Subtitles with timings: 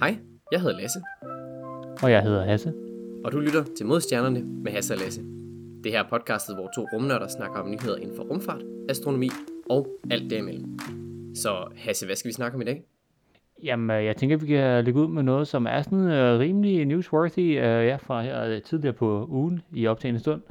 [0.00, 0.18] Hej,
[0.52, 0.98] jeg hedder Lasse,
[2.02, 2.72] Og jeg hedder Hasse.
[3.24, 5.22] og du lytter til Modstjernerne med Hasse og Lasse.
[5.84, 9.28] Det her er podcastet, hvor to rumnørder snakker om nyheder inden for rumfart, astronomi
[9.70, 10.78] og alt derimellem.
[11.34, 12.84] Så Hasse, hvad skal vi snakke om i dag?
[13.62, 16.84] Jamen, øh, jeg tænker, vi kan lægge ud med noget, som er sådan uh, rimelig
[16.84, 20.42] newsworthy, uh, ja, fra her øh, tidligere på ugen i optagende stund,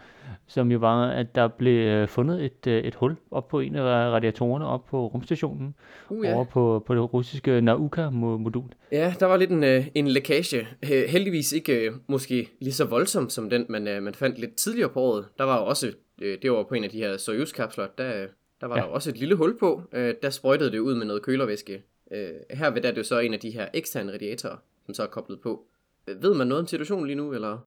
[0.48, 3.76] som jo var, at der blev uh, fundet et, uh, et hul op på en
[3.76, 5.76] af radiatorerne op på rumstationen,
[6.10, 8.70] Uh, over på, på det russiske Nauka-modul.
[8.92, 10.68] Ja, der var lidt en, øh, en lækage.
[10.84, 14.56] Øh, Heldigvis ikke øh, måske lige så voldsom som den, man, øh, man fandt lidt
[14.56, 15.26] tidligere på året.
[15.38, 15.92] Der var jo også,
[16.22, 18.28] øh, det var på en af de her Soyuz-kapsler, der, øh,
[18.62, 18.82] der var ja.
[18.82, 18.88] Ja.
[18.88, 19.82] der også et lille hul på.
[19.94, 21.84] Øh, der sprøjtede det ud med noget kølervæske.
[22.12, 24.56] Øh, her ved der er det jo så en af de her eksterne radiatorer,
[24.86, 25.64] som så er koblet på.
[26.08, 27.58] Øh, Ved man noget om situationen lige nu, eller?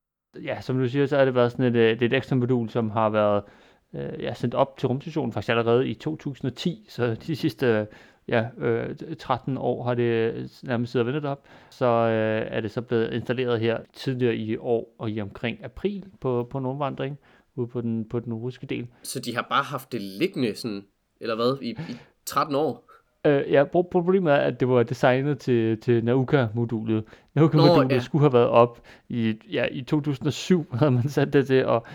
[0.45, 2.37] Ja, som du siger, så har det været sådan et, øh, det er et ekstra
[2.37, 3.43] modul, som har været
[3.95, 7.87] øh, ja, sendt op til rumstationen faktisk allerede i 2010, så de sidste øh,
[8.29, 11.47] ja, øh, 13 år har det øh, nærmest siddet og ventet op.
[11.71, 16.05] Så øh, er det så blevet installeret her tidligere i år og i omkring april
[16.21, 17.19] på, på en rumvandring
[17.57, 18.87] ude på den, på den russiske del.
[19.03, 20.85] Så de har bare haft det liggende sådan,
[21.21, 22.88] eller hvad, i, i 13 år?
[23.27, 27.05] Øh, ja, pro- problemet er, at det var designet til, til Nauka-modulet.
[27.35, 28.01] Nauka-modulet ja.
[28.01, 31.87] skulle have været op i, ja, i 2007, havde man sat det til, og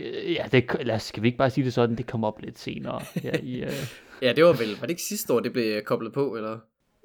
[0.00, 2.40] øh, ja, det, lad os, skal vi ikke bare sige det sådan, det kom op
[2.40, 3.00] lidt senere.
[3.24, 3.70] Ja, i, øh,
[4.22, 6.58] Ja, det var vel, var det ikke sidste år, det blev koblet på, eller?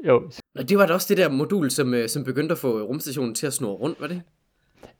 [0.07, 2.81] jo, Og det var da også det der modul, som, øh, som begyndte at få
[2.81, 4.21] rumstationen til at snurre rundt, var det?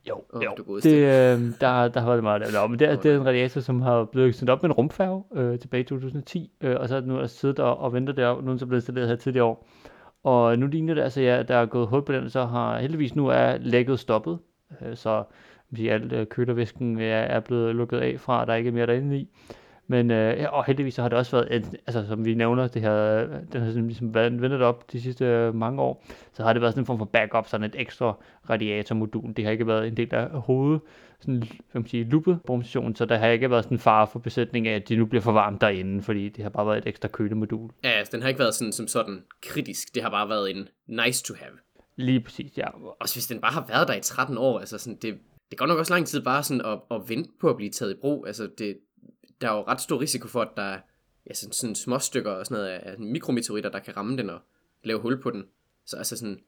[0.10, 0.52] Jo, Åh, jo.
[0.58, 0.80] du.
[0.80, 3.62] Det, øh, der, der har været meget Nå, men det, er, det er en radiator,
[3.62, 6.96] som har blevet sendt op med en rumfærge øh, tilbage i 2010, øh, og så
[6.96, 9.16] er den nu siddet og, og ventet der, nu er den så blevet installeret her
[9.16, 9.68] tidligere år.
[10.24, 13.16] Og nu ligner det altså, ja, der er gået hul på den, så har heldigvis
[13.16, 14.40] nu er lækket stoppet,
[14.82, 15.24] øh, så
[15.70, 19.18] vi alt øh, kølervæsken er, er blevet lukket af fra, der ikke er mere derinde
[19.18, 19.30] i.
[19.90, 22.82] Men øh, og heldigvis så har det også været, en, altså som vi nævner, det
[22.82, 26.54] her, den har sådan ligesom været ventet op de sidste øh, mange år, så har
[26.54, 28.18] det været sådan en form for backup, sådan et ekstra
[28.50, 29.34] radiatormodul.
[29.34, 30.80] Det har ikke været en del af hoved,
[31.20, 34.20] sådan, hvad man sige, loopet på så der har ikke været sådan en fare for
[34.20, 36.88] besætning af, at de nu bliver for varmt derinde, fordi det har bare været et
[36.88, 37.70] ekstra kølemodul.
[37.84, 39.96] Ja, altså, den har ikke været sådan, som sådan kritisk.
[39.96, 41.52] Det har bare været en nice to have.
[41.96, 42.68] Lige præcis, ja.
[43.02, 45.18] Også hvis den bare har været der i 13 år, altså sådan, det,
[45.50, 47.92] det går nok også lang tid bare sådan at, at vente på at blive taget
[47.92, 48.28] i brug.
[48.28, 48.78] Altså, det,
[49.42, 50.80] der er jo ret stor risiko for, at der er
[51.30, 54.40] ja, sådan, sådan små stykker og sådan noget af, mikrometeoritter, der kan ramme den og
[54.84, 55.46] lave hul på den.
[55.86, 56.40] Så altså sådan,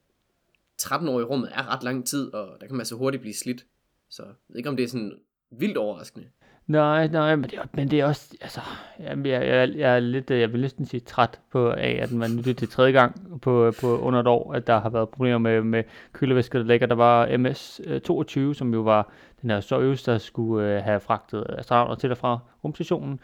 [0.78, 3.34] 13 år i rummet er ret lang tid, og der kan man så hurtigt blive
[3.34, 3.66] slidt.
[4.10, 5.20] Så jeg ved ikke, om det er sådan
[5.52, 6.28] vildt overraskende.
[6.70, 8.62] Nej, nej, men det, er, men det er også, altså,
[9.00, 12.32] jamen, jeg, jeg, jeg er lidt, jeg vil næsten sige træt på af, at man
[12.32, 15.38] nu det til tredje gang på, på under et år, at der har været problemer
[15.38, 15.84] med, med
[16.14, 16.88] kølevæske, der ligger.
[16.88, 19.12] Der var MS-22, øh, som jo var
[19.42, 23.20] den her Soyuz, der skulle øh, have fragtet astronauter til og fra rumstationen.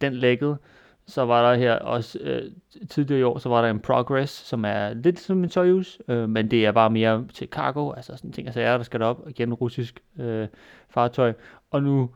[0.00, 0.56] Den lækkede.
[1.06, 2.42] Så var der her også øh,
[2.90, 6.28] tidligere i år, så var der en Progress, som er lidt som en Soyuz, øh,
[6.28, 9.28] men det er bare mere til cargo, altså sådan ting altså er der skal derop,
[9.28, 10.48] igen russisk øh,
[10.88, 11.32] fartøj.
[11.70, 12.10] Og nu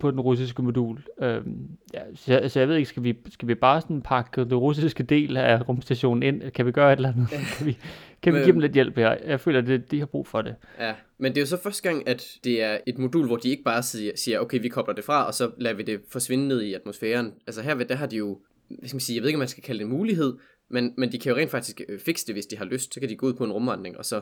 [0.00, 1.02] på den russiske modul.
[1.22, 4.54] Øhm, ja, så, så jeg ved ikke, skal vi, skal vi bare sådan pakke den
[4.54, 6.50] russiske del af rumstationen ind?
[6.50, 7.28] Kan vi gøre et eller andet?
[7.58, 7.78] Kan vi,
[8.22, 9.16] kan vi Men- give dem lidt hjælp her?
[9.26, 10.54] Jeg føler, at det, de har brug for det.
[10.78, 13.48] Ja, men det er jo så første gang, at det er et modul, hvor de
[13.48, 13.82] ikke bare
[14.16, 17.32] siger, okay, vi kobler det fra, og så lader vi det forsvinde ned i atmosfæren.
[17.46, 18.38] Altså herved, der har de jo,
[18.68, 20.34] hvad skal man sige, jeg ved ikke, om man skal kalde det en mulighed,
[20.70, 22.94] men, men de kan jo rent faktisk øh, fikse det, hvis de har lyst.
[22.94, 24.20] Så kan de gå ud på en rumvandring, og så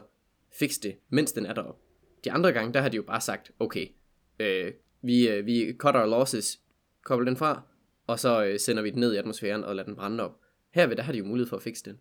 [0.58, 1.80] fikse det, mens den er deroppe.
[2.24, 3.86] De andre gange, der har de jo bare sagt, okay,
[4.40, 4.72] øh,
[5.04, 6.60] vi, øh, vi cut our losses,
[7.04, 7.62] kobler den fra,
[8.06, 10.36] og så øh, sender vi den ned i atmosfæren og lader den brænde op.
[10.74, 11.98] Herved, der har de jo mulighed for at fikse den.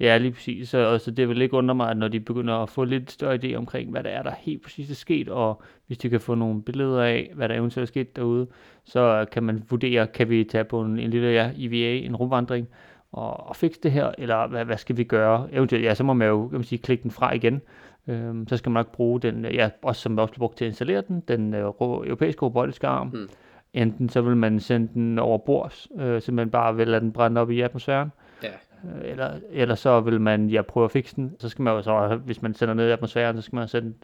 [0.00, 0.68] Ja, lige præcis.
[0.68, 3.10] Så, og så det vil ikke undre mig, at når de begynder at få lidt
[3.10, 6.20] større idé omkring, hvad der er, der helt præcis er sket, og hvis de kan
[6.20, 8.46] få nogle billeder af, hvad der eventuelt er sket derude,
[8.84, 12.68] så kan man vurdere, kan vi tage på en, en lille ja, EVA, en rumvandring,
[13.12, 15.48] og, og fikse det her, eller hvad, hvad skal vi gøre?
[15.52, 17.62] Eventuelt, ja, så må man jo kan man sige, klikke den fra igen.
[18.08, 20.68] Øhm, så skal man nok bruge den, ja, også som også bliver brugt til at
[20.68, 23.08] installere den, den øh, ro- europæiske robotiske arm.
[23.08, 23.28] Hmm.
[23.74, 27.12] Enten så vil man sende den over bords, øh, så man bare vil lade den
[27.12, 28.12] brænde op i atmosfæren,
[28.42, 28.48] Ja,
[28.84, 31.34] Øh, eller, eller så vil man ja, prøve at fikse den.
[31.38, 33.94] Så skal man jo så, hvis man sender ned i atmosfæren, så skal man sende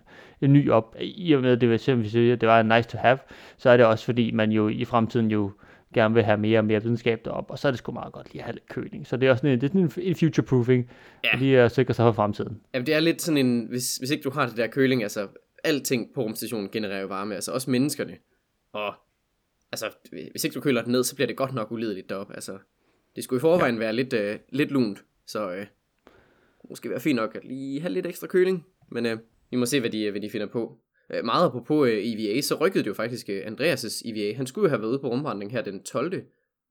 [0.41, 0.97] en ny op.
[1.01, 3.19] I og med, det, vil simpelthen sige, at det var en nice to have,
[3.57, 5.51] så er det også fordi, man jo i fremtiden jo
[5.95, 8.33] gerne vil have mere og mere videnskab derop, og så er det sgu meget godt
[8.33, 9.07] lige at have lidt køling.
[9.07, 10.91] Så det er også sådan en, det er sådan en, future-proofing,
[11.25, 11.39] Ja.
[11.39, 12.61] lige at sikre sig for fremtiden.
[12.75, 15.29] Jamen, det er lidt sådan en, hvis, hvis ikke du har det der køling, altså,
[15.65, 18.17] alting på rumstationen genererer jo varme, altså også menneskerne.
[18.73, 18.95] Og,
[19.73, 19.87] altså,
[20.31, 22.59] hvis ikke du køler den ned, så bliver det godt nok ulideligt deroppe, altså.
[23.17, 23.79] Det skulle i forvejen ja.
[23.79, 25.67] være lidt, øh, lidt lunt, så øh,
[26.69, 29.19] måske være fint nok at lige have lidt ekstra køling, men øh,
[29.51, 30.79] vi må se, hvad de, hvad de finder på.
[31.11, 34.37] Øh, meget apropos øh, EVA, så rykkede det jo faktisk øh, Andreas' EVA.
[34.37, 36.23] Han skulle jo have været ude på rumvandring her den 12.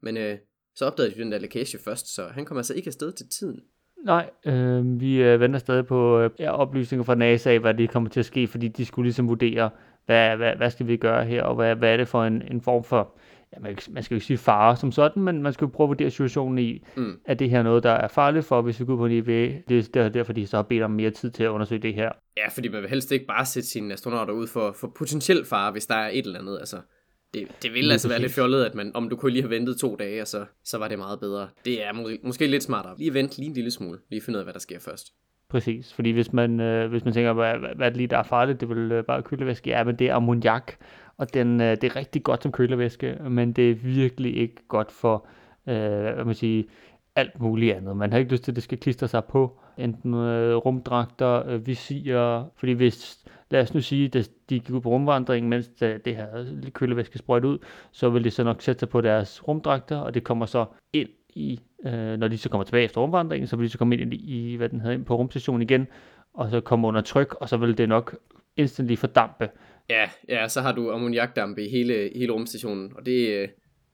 [0.02, 0.38] Men øh,
[0.76, 3.62] så opdagede de den der lækage først, så han kom altså ikke afsted til tiden.
[4.06, 7.90] Nej, øh, vi øh, venter stadig på øh, ja, oplysninger fra NASA af, hvad det
[7.90, 9.70] kommer til at ske, fordi de skulle ligesom vurdere,
[10.06, 12.62] hvad, hvad, hvad skal vi gøre her, og hvad, hvad er det for en, en
[12.62, 13.18] form for,
[13.54, 15.86] ja, man, man skal jo ikke sige fare som sådan, men man skal jo prøve
[15.86, 17.20] at vurdere situationen i, mm.
[17.26, 19.62] at det her noget, der er farligt for, hvis vi går på en EVA.
[19.70, 22.12] Det er derfor, de så har bedt om mere tid til at undersøge det her.
[22.38, 25.72] Ja, fordi man vil helst ikke bare sætte sine astronauter ud for, for potentiel fare,
[25.72, 26.58] hvis der er et eller andet.
[26.60, 26.78] Altså,
[27.34, 29.78] det, det vil altså være lidt fjollet, at man, om du kunne lige have ventet
[29.78, 31.48] to dage, og så, så var det meget bedre.
[31.66, 32.96] Det er må, måske lidt smartere.
[32.98, 34.00] Lige vente lige en lille smule.
[34.10, 35.08] Lige finde ud af, hvad der sker først.
[35.50, 38.24] Præcis, fordi hvis man, øh, hvis man tænker, hvad, hvad er det lige, der er
[38.24, 39.70] farligt, det vil øh, bare kølevæske.
[39.70, 40.74] Ja, men det er ammoniak,
[41.18, 44.92] og den, øh, det er rigtig godt som kølevæske, men det er virkelig ikke godt
[44.92, 45.28] for,
[45.68, 46.64] øh, hvad man siger,
[47.16, 47.98] alt muligt andet.
[47.98, 51.68] Man har ikke lyst til, at det skal klistre sig på enten øh, rumdragter, øh,
[51.68, 56.06] visirer, fordi hvis, lad os nu sige, at de gik ud på rumvandring, mens det,
[56.06, 56.28] det her
[56.74, 57.58] kølevæske sprøjt ud,
[57.92, 61.10] så vil det så nok sætte sig på deres rumdragter, og det kommer så ind
[61.30, 64.14] i, øh, når de så kommer tilbage efter rumvandringen, så vil de så komme ind
[64.14, 65.88] i, hvad den hedder, ind på rumstationen igen,
[66.34, 68.16] og så komme under tryk, og så vil det nok
[68.58, 69.50] instantly fordampe.
[69.90, 73.48] Ja, ja, så har du ammoniakdampe i hele, hele rumstationen, og det, øh,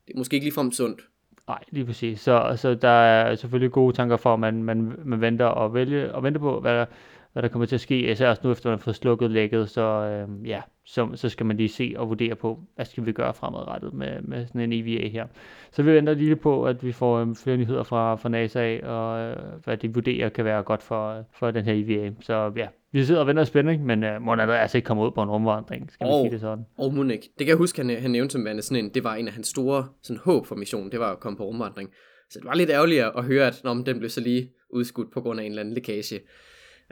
[0.06, 1.00] det er måske ikke ligefrem sundt.
[1.48, 2.20] Nej, lige præcis.
[2.20, 6.14] Så, så der er selvfølgelig gode tanker for, at man, man, man venter og, vælge,
[6.14, 6.86] og venter på, hvad der,
[7.34, 8.10] hvad der kommer til at ske.
[8.10, 11.46] Især også nu, efter man har fået slukket lægget, så, øh, ja, så, så skal
[11.46, 14.72] man lige se og vurdere på, hvad skal vi gøre fremadrettet med, med sådan en
[14.72, 15.26] EVA her.
[15.72, 19.20] Så vi venter lige på, at vi får øh, flere nyheder fra, fra NASA, og
[19.20, 22.10] øh, hvad de vurderer kan være godt for, for den her EVA.
[22.20, 25.10] Så ja, vi sidder og venter spænding, men uh, Mon er altså ikke kommet ud
[25.10, 26.64] på en rumvandring, skal og, sige det sådan.
[26.78, 29.14] Og Monik, det kan jeg huske, han, han nævnte som værende sådan en, det var
[29.14, 31.90] en af hans store sådan, håb for missionen, det var at komme på rumvandring.
[32.30, 35.20] Så det var lidt ærgerligt at høre, at når den blev så lige udskudt på
[35.20, 36.20] grund af en eller anden lækage.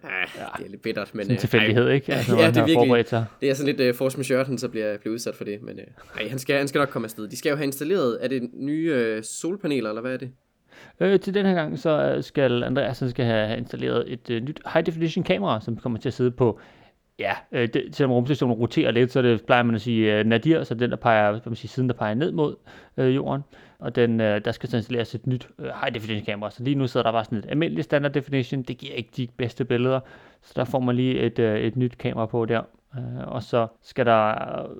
[0.04, 1.24] Ah, ja, det er lidt bittert, men...
[1.24, 2.14] Sådan en tilfældighed, ej, ikke?
[2.14, 4.98] Altså, ja, det er virkelig, det er sådan lidt uh, force majeure, han så bliver,
[4.98, 7.28] bliver udsat for det, men uh, ej, han, skal, han skal nok komme afsted.
[7.28, 10.30] De skal jo have installeret, er det nye uh, solpaneler, eller hvad er det?
[11.00, 14.86] Øh, til den her gang, så skal Andreas skal have installeret et øh, nyt high
[14.86, 16.60] definition kamera, som kommer til at sidde på
[17.22, 20.64] Ja, øh, det, selvom rumstationen roterer lidt, så det plejer man at sige øh, nadir,
[20.64, 22.56] så den der peger, hvad man sige, siden der peger ned mod
[22.96, 23.42] øh, jorden.
[23.78, 26.50] Og den, øh, der skal så installeres et nyt øh, high definition kamera.
[26.50, 28.62] Så lige nu sidder der bare sådan et almindeligt standard definition.
[28.62, 30.00] Det giver ikke de bedste billeder.
[30.42, 32.62] Så der får man lige et, øh, et nyt kamera på der.
[32.96, 34.34] Øh, og så skal, der,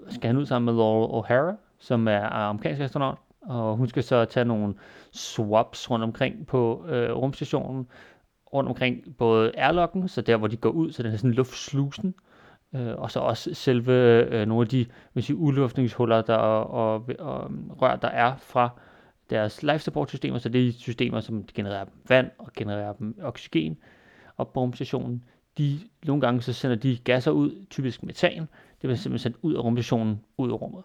[0.08, 4.24] skal han ud sammen med Laurel O'Hara, som er amerikansk astronaut og hun skal så
[4.24, 4.74] tage nogle
[5.12, 7.86] swaps rundt omkring på øh, rumstationen,
[8.52, 12.14] rundt omkring både airlocken, så der hvor de går ud, så den er sådan luftslusen,
[12.74, 13.92] øh, og så også selve
[14.30, 17.50] øh, nogle af de vil sige, udluftningshuller der, og, og, og
[17.82, 18.70] rør, der er fra
[19.30, 23.78] deres life support systemer, så det er systemer, som genererer vand og genererer dem oxygen
[24.38, 25.24] op på rumstationen.
[25.58, 28.48] De, nogle gange så sender de gasser ud, typisk metan, det
[28.80, 30.82] bliver simpelthen sendt ud af rumstationen, ud af rummet.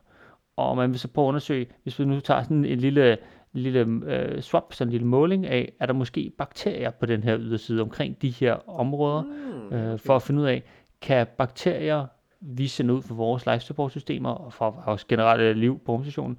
[0.56, 3.18] Og man vil så prøve at undersøge, hvis vi nu tager sådan en lille,
[3.54, 7.38] lille øh, swap, sådan en lille måling af, er der måske bakterier på den her
[7.40, 10.64] yderside omkring de her områder, mm, øh, for at finde ud af,
[11.02, 12.06] kan bakterier
[12.42, 16.38] vi sender ud for vores life support systemer og for vores generelle liv på rumstationen,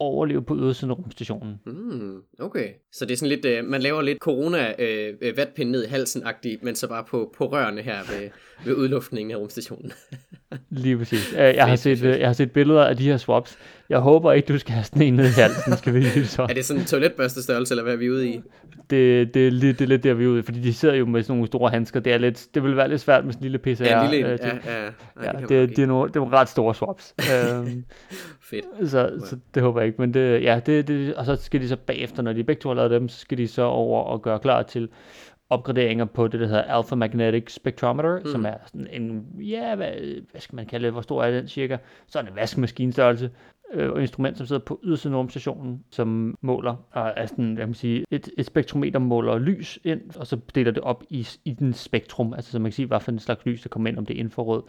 [0.00, 1.60] overleve på ydersiden af rumstationen.
[1.66, 2.68] Mm, okay.
[2.92, 5.88] Så det er sådan lidt, øh, man laver lidt corona øh, øh vatpind ned i
[5.88, 8.30] halsen-agtigt, men så bare på, på rørene her ved,
[8.64, 9.92] ved udluftningen af rumstationen.
[10.70, 11.34] Lige præcis.
[11.34, 13.58] Jeg har, set, øh, jeg har set billeder af de her swaps.
[13.88, 16.42] Jeg håber ikke, du skal have sådan en ned i halsen, skal vi lige så.
[16.50, 18.40] Er det sådan en toiletbørste størrelse, eller hvad er vi ude i?
[18.90, 20.94] Det, det, er lidt, det er lidt der, vi er ude i, fordi de sidder
[20.94, 22.00] jo med sådan nogle store handsker.
[22.00, 23.84] Det, er lidt, det vil være lidt svært med sådan en lille PCR.
[23.84, 24.90] Ja, en lille, øh, ja, ja, ja,
[25.22, 27.14] ja, det, det, det, er nogle, det er nogle ret store swaps.
[27.34, 27.84] øhm,
[28.40, 28.90] Fedt.
[28.90, 31.68] Så, så det håber jeg ikke, men det, ja, det, det, og så skal de
[31.68, 34.22] så bagefter, når de begge to har lavet dem, så skal de så over og
[34.22, 34.88] gøre klar til
[35.50, 38.26] opgraderinger på det, der hedder Alpha Magnetic Spectrometer, mm.
[38.26, 39.92] som er sådan en, ja, hvad,
[40.30, 41.76] hvad skal man kalde det, hvor stor er den cirka?
[42.06, 43.30] Sådan en vaskemaskinstørrelse,
[43.74, 48.04] øh, instrument, som sidder på ydersiden af rumstationen, som måler, er sådan, jeg man sige,
[48.10, 52.34] et, et spektrometer måler lys ind, og så deler det op i, i den spektrum,
[52.34, 54.16] altså så man kan sige, hvad for en slags lys, der kommer ind, om det
[54.16, 54.62] er infrarød,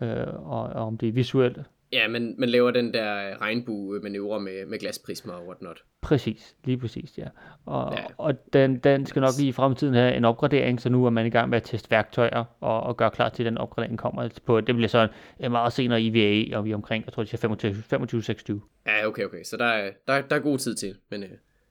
[0.00, 1.58] øh, og, og om det er visuelt,
[1.92, 5.82] Ja, men man laver den der regnbue-manøvre med, med glasprismer og whatnot.
[6.00, 7.26] Præcis, lige præcis, ja.
[7.66, 8.04] Og, ja.
[8.18, 11.26] og den, den skal nok lige i fremtiden have en opgradering, så nu er man
[11.26, 14.28] i gang med at teste værktøjer og, og gøre klar til, at den opgradering kommer.
[14.46, 15.08] På, det bliver så
[15.40, 18.82] en meget senere IVA, og vi er omkring, jeg tror, det er 25-26.
[18.86, 19.42] Ja, okay, okay.
[19.44, 20.96] Så der er, der, der er god tid til.
[21.10, 21.30] Men øh,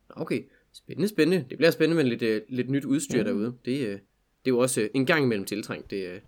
[0.10, 1.46] okay, spændende, spændende.
[1.50, 3.26] Det bliver spændende med lidt, øh, lidt nyt udstyr mm.
[3.26, 3.54] derude.
[3.66, 4.00] Det, øh, det
[4.46, 5.92] er jo også en gang imellem tiltrængt.
[5.92, 6.22] Det,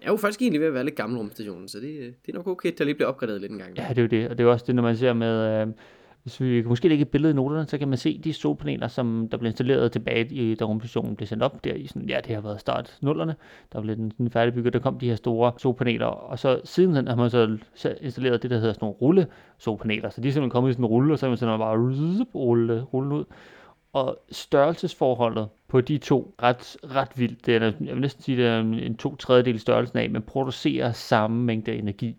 [0.00, 2.28] den er jo faktisk egentlig ved at være lidt gammel rumstationen, så det, øh, det
[2.28, 3.76] er nok okay, at der lige bliver opgraderet lidt en gang.
[3.76, 5.66] Ja, det er jo det, og det er også det, når man ser med, øh,
[6.22, 8.88] hvis vi kan måske lægge et billede i noterne, så kan man se de solpaneler,
[8.88, 11.64] som der blev installeret tilbage i, da rumstationen blev sendt op.
[11.64, 13.34] Der i sådan, ja, det har været start nullerne,
[13.72, 17.16] der blev den sådan færdigbygget, der kom de her store solpaneler, og så siden har
[17.16, 17.58] man så
[18.00, 19.26] installeret det, der hedder sådan nogle rulle
[19.58, 21.58] solpaneler, så de er simpelthen kommet i sådan en rulle, og så er man sådan
[21.58, 21.78] bare
[22.34, 23.24] rulle, rulle ud,
[23.92, 27.46] og størrelsesforholdet på de to ret, ret vildt.
[27.46, 30.92] Det er, jeg vil næsten sige, det er en to tredjedel størrelsen af, men producerer
[30.92, 32.16] samme mængde energi.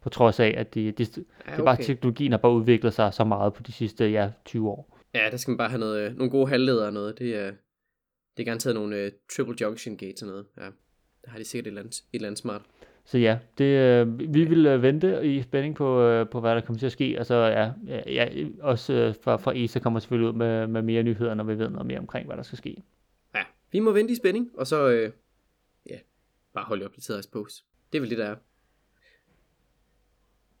[0.00, 3.14] På trods af, at det, det, det Ja, er bare teknologien har bare udviklet sig
[3.14, 4.98] så meget på de sidste ja, 20 år.
[5.14, 7.18] Ja, der skal man bare have noget, øh, nogle gode halvledere og noget.
[7.18, 7.50] Det er,
[8.36, 10.46] det er garanteret nogle uh, triple junction gates og noget.
[10.58, 10.64] Ja,
[11.24, 12.62] der har de sikkert et eller andet, et eller andet smart.
[13.06, 16.60] Så ja, det, øh, vi vil øh, vente i spænding på, øh, på, hvad der
[16.60, 17.16] kommer til at ske.
[17.18, 17.72] og så ja,
[18.06, 18.28] ja
[18.60, 21.70] også øh, fra, fra ESA kommer selvfølgelig ud med, med mere nyheder, når vi ved
[21.70, 22.82] noget mere omkring, hvad der skal ske.
[23.34, 23.42] Ja,
[23.72, 25.12] vi må vente i spænding, og så øh,
[25.90, 25.98] ja,
[26.54, 27.46] bare holde opdateret os på.
[27.92, 28.36] Det er vel det, der er.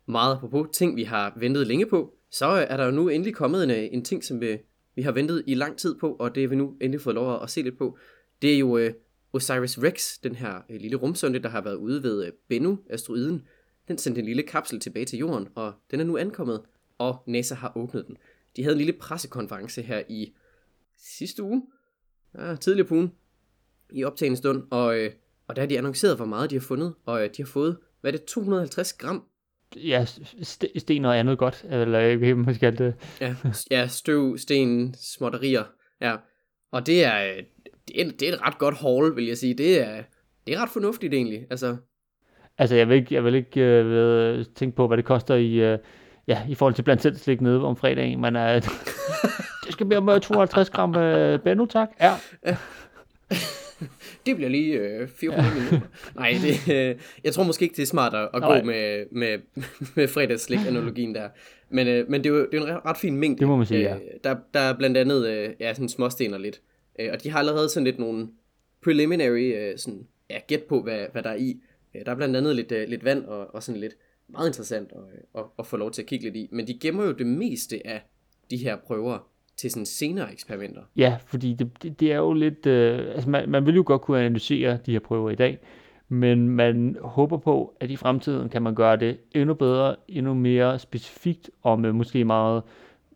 [0.06, 3.34] Meget apropos ting, vi har ventet længe på, så øh, er der jo nu endelig
[3.34, 4.58] kommet en, øh, en ting, som vi,
[4.94, 7.42] vi har ventet i lang tid på, og det har vi nu endelig fået lov
[7.42, 7.98] at se lidt på.
[8.42, 8.92] Det er jo øh,
[9.34, 13.42] Osiris Rex, den her øh, lille rumsonde, der har været ude ved øh, Bennu-asteroiden.
[13.88, 16.60] Den sendte en lille kapsel tilbage til jorden, og den er nu ankommet,
[16.98, 18.16] og NASA har åbnet den.
[18.56, 20.32] De havde en lille pressekonference her i
[20.98, 21.62] sidste uge,
[22.38, 23.12] ja, tidligere på ugen,
[23.92, 25.12] i optagende stund, og, øh,
[25.46, 27.78] og der har de annonceret, hvor meget de har fundet, og øh, de har fået,
[28.00, 29.24] hvad er det, 250 gram
[29.76, 30.04] Ja,
[30.42, 32.94] st- sten og andet godt, eller jeg ikke, måske kalde det.
[33.20, 33.36] Ja,
[33.70, 35.64] ja støv, sten, småtterier,
[36.00, 36.16] ja.
[36.70, 37.40] Og det er,
[37.88, 39.54] det er, det er et ret godt haul, vil jeg sige.
[39.54, 40.02] Det er,
[40.46, 41.76] det er ret fornuftigt egentlig, altså.
[42.58, 45.54] Altså, jeg vil ikke, jeg vil ikke øh, ved, tænke på, hvad det koster i,
[45.54, 45.78] øh,
[46.26, 48.54] ja, i forhold til blandt selv slik nede om fredagen, men øh,
[49.64, 51.88] det skal blive med 52 gram øh, Benno, tak.
[52.00, 52.12] Ja.
[54.26, 55.54] det bliver lige øh, 400 ja.
[55.54, 55.88] minutter.
[56.14, 59.38] Nej, det, øh, jeg tror måske ikke, det er smart at, at gå med, med,
[59.94, 61.28] med fredagsslik-analogien der.
[61.70, 63.40] Men, øh, men det er jo det er en ret fin mængde.
[63.40, 63.94] Det må man sige, ja.
[63.94, 66.60] Øh, der, der er blandt andet øh, ja, sådan småstener lidt.
[66.98, 68.28] Øh, og de har allerede sådan lidt nogle
[68.84, 71.60] preliminary øh, sådan, ja, gæt på, hvad, hvad der er i.
[71.94, 73.94] Øh, der er blandt andet lidt, øh, lidt vand og, og sådan lidt
[74.28, 76.48] meget interessant at, øh, at, at få lov til at kigge lidt i.
[76.52, 78.02] Men de gemmer jo det meste af
[78.50, 79.18] de her prøver
[79.56, 80.82] til sådan senere eksperimenter.
[80.96, 82.66] Ja, fordi det, det, det er jo lidt...
[82.66, 85.58] Øh, altså man, man vil jo godt kunne analysere de her prøver i dag,
[86.08, 90.78] men man håber på, at i fremtiden kan man gøre det endnu bedre, endnu mere
[90.78, 92.62] specifikt, og med måske meget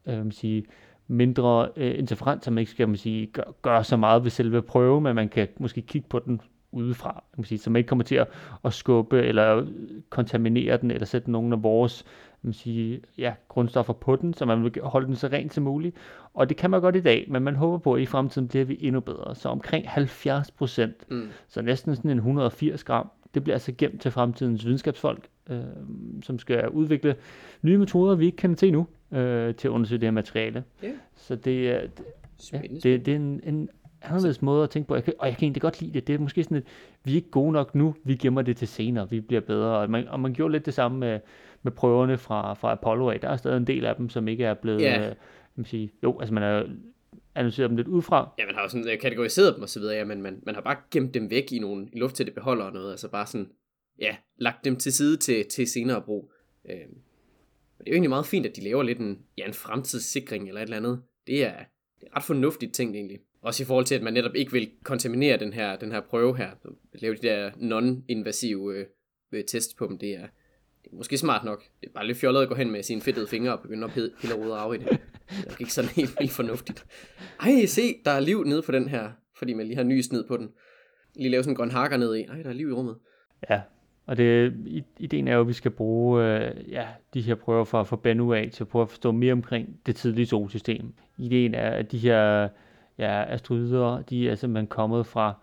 [0.06, 0.64] øh, man sige,
[1.08, 4.62] mindre øh, interferens, så man ikke skal man sige, gøre gør så meget ved selve
[4.62, 6.40] prøve, men man kan måske kigge på den
[6.72, 8.28] udefra, kan man sige, så man ikke kommer til at,
[8.64, 9.66] at skubbe eller
[10.10, 12.04] kontaminere den, eller sætte nogle af vores
[12.42, 15.96] man sige, ja, grundstoffer på den, så man vil holde den så rent som muligt.
[16.34, 18.64] Og det kan man godt i dag, men man håber på, at i fremtiden bliver
[18.64, 19.34] vi endnu bedre.
[19.34, 21.28] Så omkring 70 procent, mm.
[21.48, 25.60] så næsten sådan en 180 gram, det bliver altså gemt til fremtidens videnskabsfolk, øh,
[26.22, 27.16] som skal udvikle
[27.62, 30.64] nye metoder, vi ikke kender til endnu, øh, til at undersøge det her materiale.
[30.84, 30.94] Yeah.
[31.16, 32.04] Så det, er, det,
[32.52, 33.68] ja, det, det er en, en
[34.02, 36.06] anderledes måde at tænke på, jeg kan, og jeg kan egentlig godt lide det.
[36.06, 36.64] Det er måske sådan, at
[37.04, 39.78] vi er ikke gode nok nu, vi gemmer det til senere, vi bliver bedre.
[39.78, 41.20] Og man, og man gjorde lidt det samme med,
[41.62, 43.20] med prøverne fra, fra Apollo af.
[43.20, 45.10] Der er stadig en del af dem, som ikke er blevet, yeah.
[45.10, 45.14] øh,
[45.56, 46.68] man sige, jo, altså man har
[47.34, 48.34] analyseret dem lidt udefra.
[48.38, 50.54] Ja, man har jo sådan øh, kategoriseret dem og så videre, ja, men man, man
[50.54, 53.50] har bare gemt dem væk i nogle i lufttætte beholder og noget, altså bare sådan,
[54.00, 56.32] ja, lagt dem til side til, til senere brug.
[56.70, 56.76] Øh,
[57.78, 60.48] og det er jo egentlig meget fint, at de laver lidt en, ja, en fremtidssikring
[60.48, 61.02] eller et eller andet.
[61.26, 61.54] Det er,
[62.00, 63.18] det er ret fornuftigt tænkt egentlig.
[63.42, 66.36] Også i forhold til, at man netop ikke vil kontaminere den her, den her prøve
[66.36, 66.50] her.
[66.94, 68.86] Lave de der non-invasive
[69.32, 70.26] øh, test på dem, det er,
[70.84, 71.64] det er måske smart nok.
[71.80, 73.92] Det er bare lidt fjollet at gå hen med sine fedtede fingre og begynde at
[73.92, 74.88] pille rode af i det.
[75.28, 76.86] Det er ikke sådan helt vildt fornuftigt.
[77.40, 80.24] Ej, se, der er liv nede på den her, fordi man lige har nys ned
[80.28, 80.48] på den.
[81.16, 82.22] Lige lave sådan en grøn hakker ned i.
[82.22, 82.96] Ej, der er liv i rummet.
[83.50, 83.60] Ja,
[84.08, 84.54] og det,
[84.98, 87.96] ideen er jo, at vi skal bruge øh, ja, de her prøver for at få
[87.96, 90.92] Bennu af til at prøve at forstå mere omkring det tidlige solsystem.
[91.18, 92.48] Ideen er, at de her
[92.98, 95.34] ja, asteroider, de er simpelthen kommet fra,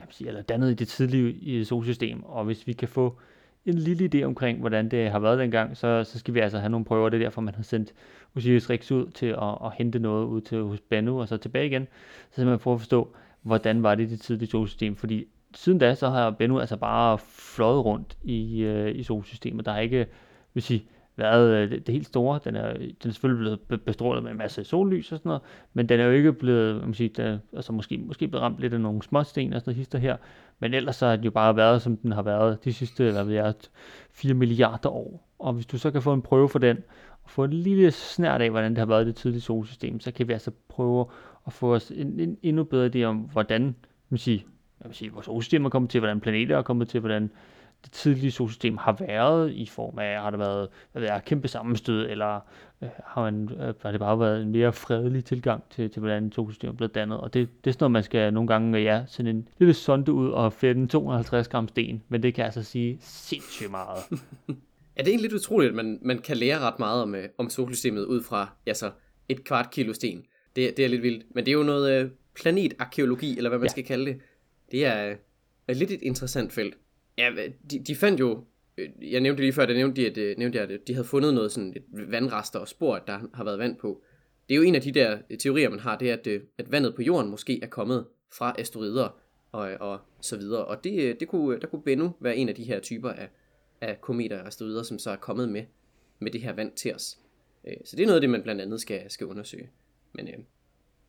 [0.00, 3.18] jeg sige, eller dannet i det tidlige i solsystem, og hvis vi kan få
[3.66, 6.70] en lille idé omkring, hvordan det har været dengang, så, så skal vi altså have
[6.70, 7.08] nogle prøver.
[7.08, 7.92] Det er derfor, man har sendt
[8.36, 11.66] Osiris Rex ud til at, at hente noget ud til hos Bennu, og så tilbage
[11.66, 11.88] igen.
[12.30, 15.94] Så man prøver at forstå, hvordan var det i det tidlige solsystem, fordi siden da,
[15.94, 19.66] så har Bennu altså bare fløjet rundt i, øh, i solsystemet.
[19.66, 20.06] Der har ikke,
[20.54, 22.40] vil sige, været øh, det, det helt store.
[22.44, 25.42] Den er, den er selvfølgelig blevet bestrålet med en masse sollys og sådan noget,
[25.72, 28.58] men den er jo ikke blevet, man sige, der, øh, altså måske, måske blevet ramt
[28.58, 30.16] lidt af nogle småsten og sådan noget hister her,
[30.58, 33.24] men ellers så har den jo bare været, som den har været de sidste, hvad
[33.24, 33.54] ved jeg,
[34.10, 35.28] 4 milliarder år.
[35.38, 36.76] Og hvis du så kan få en prøve for den,
[37.22, 40.12] og få en lille snært af, hvordan det har været i det tidlige solsystem, så
[40.12, 41.06] kan vi altså prøve
[41.46, 43.74] at få os en, en endnu bedre idé om, hvordan
[44.08, 44.40] man siger,
[44.80, 47.30] jeg vil sige, vores solsystem er kommet til, hvordan planeter er kommet til, hvordan
[47.84, 51.48] det tidlige solsystem har været i form af, har der været hvad ved jeg, kæmpe
[51.48, 52.40] sammenstød, eller
[52.82, 56.32] øh, har, man, øh, har det bare været en mere fredelig tilgang til, til hvordan
[56.32, 57.20] solsystemet er blevet dannet.
[57.20, 60.12] Og det, det er sådan noget, man skal nogle gange, ja, sådan en lille sonde
[60.12, 64.02] ud og finde 250 gram sten, men det kan altså sige sindssygt meget.
[64.48, 64.52] ja,
[64.96, 68.04] det er egentlig lidt utroligt, at man, man kan lære ret meget om, om solsystemet
[68.04, 68.90] ud fra, altså,
[69.28, 70.22] et kvart kilo sten.
[70.56, 73.66] Det, det er lidt vildt, men det er jo noget øh, planetarkeologi, eller hvad man
[73.66, 73.70] ja.
[73.70, 74.20] skal kalde det.
[74.70, 75.16] Det er,
[75.68, 76.78] er lidt et interessant felt.
[77.18, 77.32] Ja,
[77.70, 78.44] de, de fandt jo,
[78.78, 81.06] øh, jeg nævnte lige før, der nævnte de, at, øh, nævnte jeg, at de havde
[81.06, 84.02] fundet noget sådan et vandrester og spor, der har været vand på.
[84.48, 86.26] Det er jo en af de der øh, teorier, man har, det er, at,
[86.58, 89.20] at vandet på jorden måske er kommet fra asteroider
[89.52, 90.64] og, og så videre.
[90.64, 93.28] Og det, det kunne, der kunne Bennu være en af de her typer af,
[93.80, 95.64] af kometer og asteroider, som så er kommet med,
[96.18, 97.18] med det her vand til os.
[97.84, 99.70] Så det er noget af det, man blandt andet skal, skal undersøge.
[100.12, 100.34] Men øh,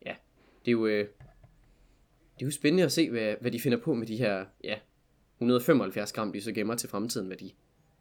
[0.05, 0.15] ja,
[0.65, 1.07] det er jo, øh,
[2.41, 4.75] det er jo spændende at se, hvad, hvad de finder på med de her ja,
[5.37, 7.51] 175 gram, de så gemmer til fremtiden, hvad de,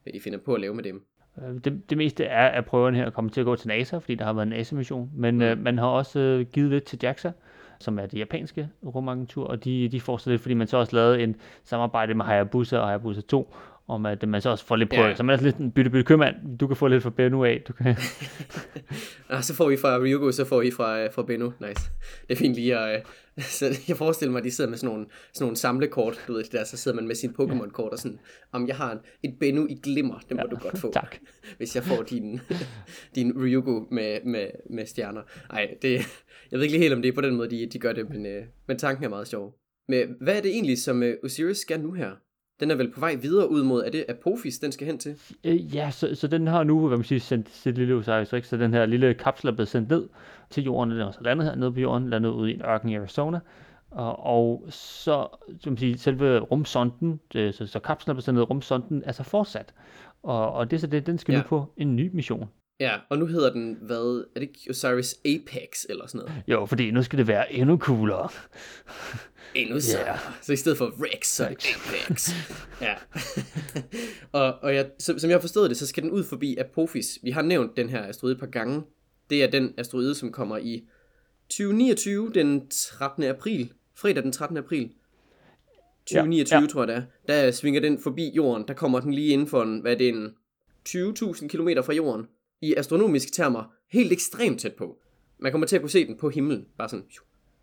[0.02, 1.06] hvad de finder på at lave med dem.
[1.38, 4.14] Øh, Det, det meste er, at prøverne her kommer til at gå til NASA, fordi
[4.14, 5.10] der har været en NASA-mission.
[5.14, 5.42] Men mm.
[5.42, 7.30] øh, man har også øh, givet lidt til JAXA,
[7.80, 10.96] som er det japanske rumagentur, og de, de får så lidt, fordi man så også
[10.96, 13.54] lavet en samarbejde med Hayabusa og Hayabusa 2,
[13.90, 15.08] om at man så også får lidt prøver.
[15.08, 15.14] Ja.
[15.14, 16.58] Så man er lidt en bytte-bytte købmand.
[16.58, 17.62] Du kan få lidt fra Bennu af.
[17.68, 17.96] Du kan...
[19.28, 21.50] Og så får vi fra Ryugo, så får I fra, øh, fra Benno.
[21.60, 21.90] Nice.
[22.28, 22.96] Det er fint lige at...
[22.96, 26.32] Øh, så jeg forestiller mig, at de sidder med sådan nogle, sådan nogle samlekort, du
[26.32, 28.18] ved det der, så sidder man med sin Pokémon-kort og sådan,
[28.52, 30.92] om jeg har en, et Benno i glimmer, det må ja, du godt få.
[31.00, 31.16] tak.
[31.56, 32.40] Hvis jeg får din,
[33.14, 35.22] din Ryugo med, med, med stjerner.
[35.52, 35.92] Nej, det,
[36.50, 38.10] jeg ved ikke lige helt, om det er på den måde, de, de gør det,
[38.10, 39.54] men, øh, men tanken er meget sjov.
[39.88, 42.10] Men hvad er det egentlig, som øh, Osiris skal nu her?
[42.60, 45.16] Den er vel på vej videre ud mod, er det Apophis, den skal hen til?
[45.44, 48.46] Øh, ja, så, så den har nu, hvad man siger, sendt sit lille Osiris Rex,
[48.46, 50.08] så den her lille kapsel er blevet sendt ned
[50.50, 52.88] til jorden, den er også landet her nede på jorden, landet ude i en ørken
[52.88, 53.40] i Arizona.
[53.90, 55.26] Og, og så,
[55.60, 59.12] som man siger, selve rumsonden, det, så, så kapslen er blevet sendt ned, rumsonden er
[59.12, 59.74] så fortsat.
[60.22, 61.32] Og, og det er så det, den skal.
[61.32, 61.38] Ja.
[61.38, 62.48] nu på en ny mission.
[62.80, 66.42] Ja, og nu hedder den, hvad, er det ikke Osiris Apex eller sådan noget?
[66.48, 68.28] Jo, fordi nu skal det være endnu coolere.
[69.54, 69.98] Endnu så.
[69.98, 70.18] Yeah.
[70.42, 72.30] Så i stedet for Rex, så er det Apex.
[72.80, 72.94] ja.
[74.40, 77.18] og og jeg, som, som jeg har forstået det, så skal den ud forbi Apophis.
[77.22, 78.82] Vi har nævnt den her asteroide et par gange.
[79.30, 80.88] Det er den asteroide, som kommer i
[81.48, 83.22] 2029, den 13.
[83.22, 83.72] april.
[83.94, 84.56] Fredag den 13.
[84.56, 84.90] april.
[86.06, 86.62] 2029, Ja, ja, ja.
[86.62, 86.66] ja.
[86.68, 87.02] tror jeg det er.
[87.44, 88.68] Der svinger den forbi jorden.
[88.68, 90.34] Der kommer den lige inden for en, hvad er det, en
[90.88, 92.26] 20.000 km fra jorden.
[92.60, 93.72] I astronomiske termer.
[93.92, 94.98] Helt ekstremt tæt på.
[95.38, 96.66] Man kommer til at kunne se den på himlen.
[96.78, 97.04] Bare sådan,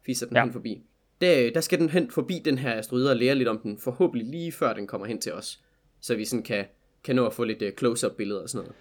[0.05, 0.43] fiser den Ja.
[0.43, 0.81] hen forbi.
[1.21, 4.27] Der, der skal den hen forbi den her asteroide og lære lidt om den, forhåbentlig
[4.27, 5.59] lige før den kommer hen til os.
[6.01, 6.65] Så vi sådan kan,
[7.03, 8.75] kan nå at få lidt uh, close-up billeder og sådan noget.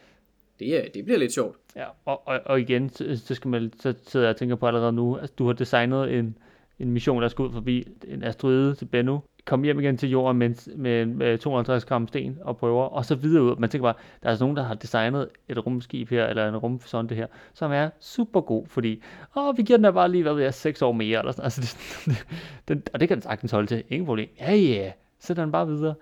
[0.59, 1.57] Det, er, det bliver lidt sjovt.
[1.77, 4.67] Ja, og, og, og igen, så, så, skal man, så sidder jeg og tænker på
[4.67, 6.39] allerede nu, at du har designet en,
[6.79, 10.39] en mission, der skal ud forbi en asteroide til Bennu, komme hjem igen til jorden
[10.39, 13.57] med, med, med 250 gram sten og prøver, og så videre ud.
[13.57, 16.57] Man tænker bare, der er altså nogen, der har designet et rumskib her, eller en
[16.57, 19.03] rumsonde her, som er super god, fordi,
[19.37, 21.45] åh, vi giver den der bare lige, hvad ved jeg, 6 år mere, eller sådan
[21.47, 22.27] altså, det,
[22.69, 24.29] den, og det kan den sagtens holde til, ingen problem.
[24.41, 25.95] Ja, ja, så den bare videre.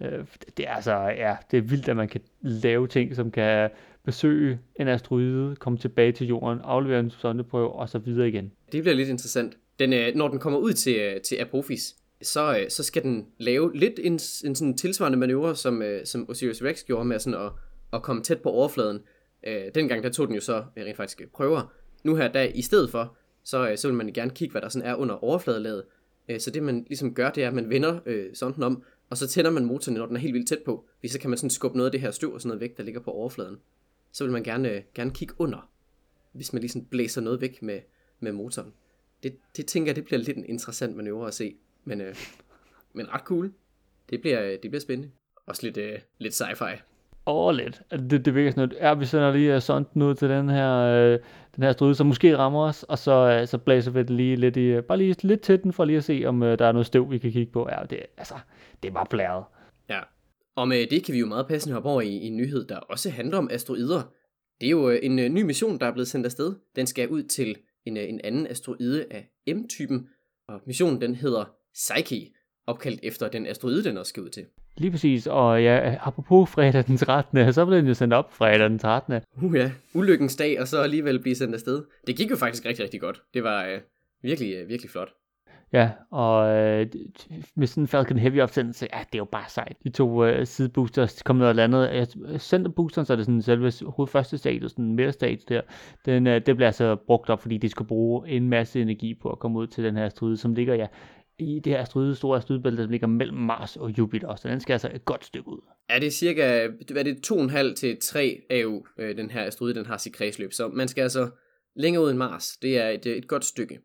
[0.00, 0.24] Øh,
[0.56, 3.70] det er altså, ja, det er vildt, at man kan lave ting, som kan
[4.04, 8.52] besøge en asteroide, komme tilbage til jorden, aflevere en sondeprøve, og så videre igen.
[8.72, 9.56] Det bliver lidt interessant.
[9.78, 13.26] Den, øh, når den kommer ud til, øh, til Apophis, så, øh, så skal den
[13.38, 17.40] lave lidt en, en sådan tilsvarende manøvre, som, øh, som Osiris Rex gjorde med sådan
[17.40, 17.52] at,
[17.92, 19.00] at komme tæt på overfladen.
[19.46, 21.72] Øh, dengang der tog den jo så øh, rent faktisk øh, prøver.
[22.04, 24.68] Nu her, der i stedet for, så, øh, så vil man gerne kigge, hvad der
[24.68, 25.84] sådan er under overfladelaget.
[26.28, 29.16] Øh, så det man ligesom gør, det er, at man vender øh, sonden om, og
[29.16, 30.84] så tænder man motoren, når den er helt vildt tæt på.
[30.96, 32.76] Fordi så kan man sådan skubbe noget af det her støv og sådan noget væk,
[32.76, 33.56] der ligger på overfladen.
[34.12, 35.70] Så vil man gerne, øh, gerne kigge under,
[36.32, 37.80] hvis man ligesom blæser noget væk med,
[38.20, 38.72] med motoren.
[39.22, 41.56] Det, det tænker jeg, det bliver lidt en interessant manøvre at se.
[41.84, 42.14] Men, øh,
[42.92, 43.52] men ret cool.
[44.10, 45.12] Det bliver, øh, det bliver spændende.
[45.46, 46.76] Også lidt, øh, lidt sci-fi.
[47.24, 47.82] Og lidt.
[47.90, 50.48] Altså, Det, det virker sådan noget, ja, vi sender lige uh, sonden ud til den
[50.48, 51.18] her, øh,
[51.56, 54.36] den her asteroide, som måske rammer os, og så, øh, så blæser vi det lige
[54.36, 56.66] lidt i, øh, bare lige lidt til den, for lige at se, om øh, der
[56.66, 57.68] er noget støv, vi kan kigge på.
[57.70, 58.34] Ja, det, altså,
[58.82, 59.44] det er bare blæret.
[59.88, 60.00] Ja.
[60.56, 63.10] Og med det kan vi jo meget passende hoppe over i, en nyhed, der også
[63.10, 64.02] handler om asteroider.
[64.60, 66.54] Det er jo øh, en øh, ny mission, der er blevet sendt afsted.
[66.76, 70.08] Den skal ud til en, øh, en anden asteroide af M-typen,
[70.48, 72.32] og missionen den hedder Psyche,
[72.66, 74.46] opkaldt efter den asteroide, den også skal ud til.
[74.76, 78.70] Lige præcis, og ja, apropos fredag den 13., så blev den jo sendt op fredag
[78.70, 79.20] den 13.
[79.42, 81.84] Uh ja, ulykkens dag, og så alligevel blive sendt afsted.
[82.06, 83.22] Det gik jo faktisk rigtig, rigtig godt.
[83.34, 83.80] Det var øh,
[84.22, 85.08] virkelig, øh, virkelig flot.
[85.72, 86.86] Ja, og øh,
[87.56, 89.76] med sådan en Falcon Heavy opsendelse, ja, det er jo bare sejt.
[89.84, 91.88] De to øh, sideboosters kom ned og landede.
[91.88, 92.04] Ja,
[92.38, 95.60] Centerboosteren, så er det sådan selve hoved første stadie, sådan en mere stage der,
[96.04, 99.30] den, øh, det bliver altså brugt op, fordi de skal bruge en masse energi på
[99.30, 100.86] at komme ud til den her asteroide, som ligger ja,
[101.40, 104.36] i det her asteroide, store asteroidebælte, der ligger mellem Mars og Jupiter.
[104.36, 105.60] Så den skal altså et godt stykke ud.
[105.90, 107.30] Ja, det er cirka hvad er det,
[107.70, 110.52] 2,5 til 3 AU, øh, den her asteroide, den har sit kredsløb.
[110.52, 111.30] Så man skal altså
[111.76, 112.56] længere ud end Mars.
[112.62, 113.78] Det er et, et godt stykke.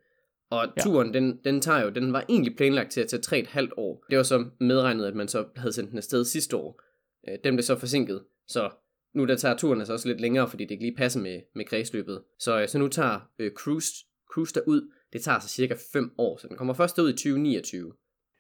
[0.49, 0.81] Og Ja.
[0.83, 4.05] turen, den, den tager jo, den var egentlig planlagt til at tage 3,5 år.
[4.09, 6.81] Det var så medregnet, at man så havde sendt den afsted sidste år.
[7.29, 8.69] Øh, Den blev så forsinket, så
[9.13, 11.65] nu der tager turen altså også lidt længere, fordi det ikke lige passer med, med
[11.65, 12.21] kredsløbet.
[12.39, 13.93] Så, øh, så nu tager øh, Cruise,
[14.33, 17.91] Cruise derud det tager sig cirka 5 år, så den kommer først ud i 2029.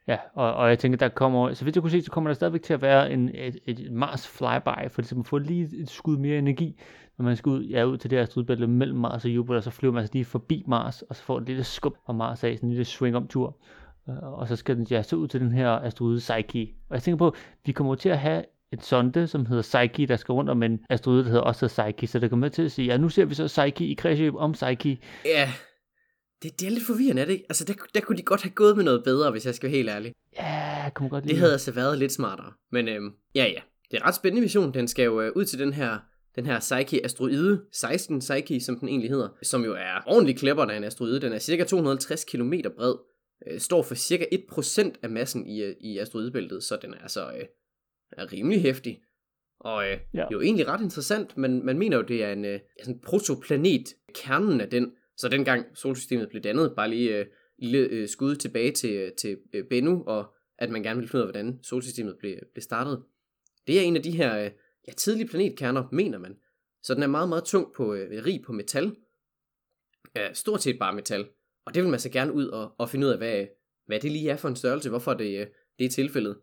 [0.07, 2.35] Ja, og, og jeg tænker, der kommer, så vidt jeg kunne se, så kommer der
[2.35, 5.89] stadigvæk til at være en, et, et Mars flyby, for ligesom at få lige et
[5.89, 6.79] skud mere energi,
[7.17, 9.71] når man skal ud, ja, ud til det her strudbælte mellem Mars og Jupiter, så
[9.71, 12.55] flyver man altså lige forbi Mars, og så får et lille skub fra Mars af,
[12.55, 13.57] sådan en lille swing om tur.
[14.09, 16.73] Øh, og så skal den ja, så ud til den her asteroide Psyche.
[16.89, 20.15] Og jeg tænker på, vi kommer til at have et sonde, som hedder Psyche, der
[20.15, 22.85] skal rundt om en asteroide, der hedder også Psyche, så det kommer til at sige,
[22.85, 24.97] ja, nu ser vi så Psyche i kredsløb om Psyche.
[25.25, 25.49] Ja,
[26.43, 27.45] det, det er lidt forvirrende, er det ikke?
[27.49, 29.77] Altså, der, der kunne de godt have gået med noget bedre, hvis jeg skal være
[29.77, 30.13] helt ærlig.
[30.35, 32.53] Ja, jeg kunne godt lide Det havde altså været lidt smartere.
[32.71, 33.61] Men øhm, ja, ja.
[33.91, 34.73] Det er en ret spændende mission.
[34.73, 35.97] Den skal jo øh, ud til den her,
[36.35, 40.65] den her Psyche asteroide, 16 Psyche, som den egentlig hedder, som jo er ordentligt klæbber
[40.65, 41.21] af en asteroide.
[41.21, 42.95] Den er cirka 250 km bred,
[43.47, 47.31] øh, står for cirka 1% af massen i, øh, i asteroidebæltet, så den er altså
[47.31, 47.45] øh,
[48.11, 49.01] er rimelig hæftig.
[49.59, 50.25] Og øh, ja.
[50.31, 53.83] jo egentlig ret interessant, men man mener jo, det er en øh, sådan protoplanet,
[54.15, 57.25] kernen af den, så dengang solsystemet blev dannet, bare lige øh,
[57.57, 61.23] lille øh, skud tilbage til, øh, til øh, Bennu, og at man gerne ville finde
[61.23, 63.03] ud af, hvordan solsystemet blev, blev startet.
[63.67, 64.51] Det er en af de her øh,
[64.87, 66.37] ja, tidlige planetkerner, mener man.
[66.83, 68.95] Så den er meget, meget tung på, øh, rig på metal.
[70.15, 71.27] Ja, stort set bare metal.
[71.65, 73.47] Og det vil man så gerne ud og, og finde ud af, hvad,
[73.85, 75.47] hvad det lige er for en størrelse, hvorfor det, øh,
[75.79, 76.37] det er tilfældet.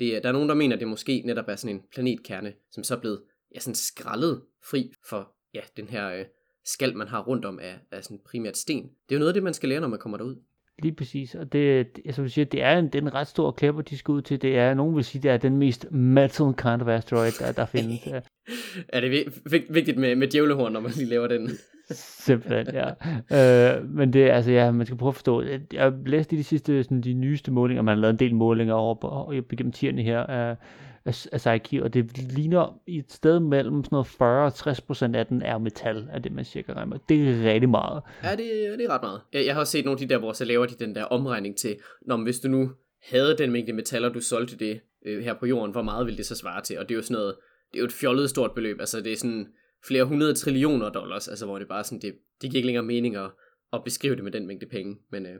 [0.00, 2.84] Det, der er nogen, der mener, at det måske netop er sådan en planetkerne, som
[2.84, 3.22] så er blevet
[3.54, 6.24] ja, sådan skrællet fri for ja, den her øh,
[6.68, 8.82] skal, man har rundt om af, af sådan primært sten.
[8.82, 10.36] Det er jo noget af det, man skal lære, når man kommer derud.
[10.82, 13.50] Lige præcis, og det, som du siger, det er en, det er en ret stor
[13.50, 14.42] klæber, de skal ud til.
[14.42, 17.66] Det er, nogen vil sige, det er den mest metal kind of asteroid, der, der
[17.66, 18.06] findes.
[18.06, 18.20] Ja.
[18.88, 21.50] er det vigtigt med, med djævlehorn, når man lige laver den?
[22.26, 23.76] Simpelthen, ja.
[23.76, 25.42] Øh, men det altså, ja, man skal prøve at forstå.
[25.72, 28.34] Jeg har læst i de sidste, sådan, de nyeste målinger, man har lavet en del
[28.34, 30.56] målinger over på, gennem tierne her af,
[31.04, 34.80] af, af Psyche, og det ligner i et sted mellem sådan noget 40 og 60
[34.80, 38.02] procent af den er metal, af det man cirka regner Det er rigtig meget.
[38.24, 39.20] Ja, det, det er ret meget.
[39.32, 41.04] Jeg, jeg har også set nogle af de der, hvor så laver de den der
[41.04, 42.70] omregning til, når hvis du nu
[43.02, 46.26] havde den mængde metaller, du solgte det øh, her på jorden, hvor meget ville det
[46.26, 46.78] så svare til?
[46.78, 47.34] Og det er jo sådan noget,
[47.72, 49.46] det er jo et fjollet stort beløb, altså det er sådan
[49.86, 53.16] flere hundrede trillioner dollars, altså hvor det bare sådan, det, det giver ikke længere mening
[53.16, 53.30] at,
[53.72, 55.36] at beskrive det med den mængde penge, men øh,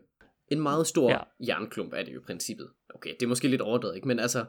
[0.50, 1.18] en meget stor ja.
[1.46, 2.68] jernklump er det jo i princippet.
[2.94, 4.08] Okay, det er måske lidt overdrevet, ikke?
[4.08, 4.44] men altså,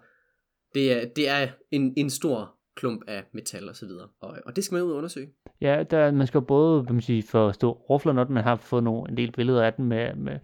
[0.73, 4.55] det er, det er en, en stor klump af metal og så videre, og, og
[4.55, 5.29] det skal man ud og undersøge.
[5.62, 9.12] Ja, der, man skal både kan man sige, forstå overfladen, når man har fået nogle,
[9.12, 10.39] en del billeder af den med, med,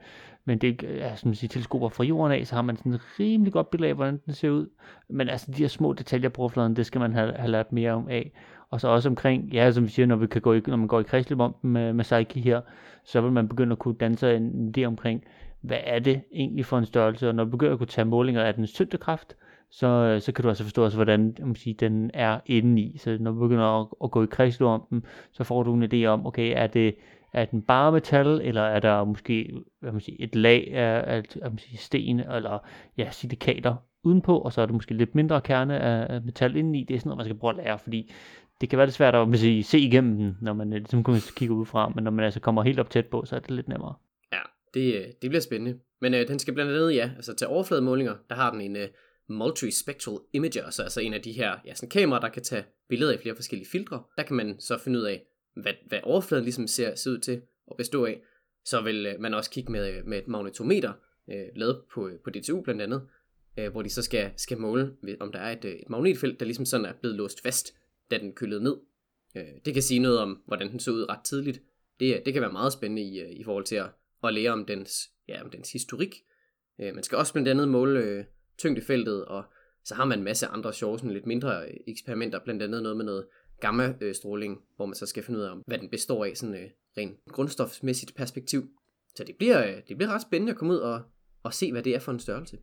[0.45, 3.01] men det er som man siger, teleskoper fra jorden af, så har man sådan et
[3.19, 4.67] rimelig godt billede af, hvordan den ser ud.
[5.09, 7.91] Men altså de her små detaljer på overfladen, det skal man have, have lært mere
[7.91, 8.31] om af.
[8.69, 10.87] Og så også omkring, ja, som vi siger, når, vi kan gå i, når man
[10.87, 12.61] går i kredsløb om med, med Psyche her,
[13.03, 15.23] så vil man begynde at kunne danne sig en idé omkring,
[15.61, 18.43] hvad er det egentlig for en størrelse, og når du begynder at kunne tage målinger
[18.43, 19.35] af den tyngdekraft,
[19.79, 22.97] så, øh, så kan du altså forstå, altså, hvordan man sige, den er indeni.
[22.97, 25.93] Så når du begynder at, at gå i kredsløb om den, så får du en
[25.93, 26.95] idé om, okay, er det
[27.33, 31.23] er den bare metal, eller er der måske hvad man siger, et lag af, af
[31.35, 32.59] hvad man siger, sten eller
[32.97, 36.83] ja, silikater udenpå, og så er der måske lidt mindre kerne af metal indeni.
[36.83, 38.11] Det er sådan noget, man skal prøve at lære, fordi
[38.61, 41.05] det kan være lidt svært at man siger, se igennem den, når man øh, ligesom
[41.37, 43.67] kigger udefra, men når man altså kommer helt op tæt på, så er det lidt
[43.67, 43.93] nemmere.
[44.33, 44.39] Ja,
[44.73, 45.79] det, øh, det bliver spændende.
[46.01, 48.87] Men øh, den skal blandt andet, ja, altså til overflademålinger, der har den en øh,
[49.27, 53.13] multispectral imager, så altså en af de her ja, sådan kameraer, der kan tage billeder
[53.13, 54.03] i flere forskellige filtre.
[54.17, 55.23] Der kan man så finde ud af,
[55.55, 58.21] hvad, hvad overfladen ligesom ser, ser ud til at bestå af.
[58.65, 60.93] Så vil øh, man også kigge med, øh, med et magnetometer,
[61.29, 63.07] øh, lavet på, øh, på DTU blandt andet,
[63.59, 66.45] øh, hvor de så skal, skal måle, om der er et, øh, et magnetfelt, der
[66.45, 67.75] ligesom sådan er blevet låst fast,
[68.11, 68.77] da den kølede ned.
[69.37, 71.61] Øh, det kan sige noget om, hvordan den så ud ret tidligt.
[71.99, 73.89] Det, det kan være meget spændende i, i forhold til at,
[74.23, 76.15] at lære om dens, ja, om dens historik.
[76.81, 78.25] Øh, man skal også blandt andet måle øh,
[78.57, 79.43] tyngdefeltet, og
[79.83, 83.05] så har man en masse andre sjove, sådan lidt mindre eksperimenter, blandt andet noget med
[83.05, 83.25] noget
[83.59, 86.69] gamma-stråling, øh, hvor man så skal finde ud af, hvad den består af, sådan øh,
[86.97, 88.69] rent grundstofsmæssigt perspektiv.
[89.15, 91.01] Så det bliver, øh, det bliver ret spændende at komme ud og,
[91.43, 92.57] og se, hvad det er for en størrelse.